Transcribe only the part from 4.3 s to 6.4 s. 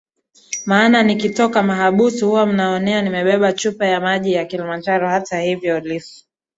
ya KilimanjaroHata hivyo Lissu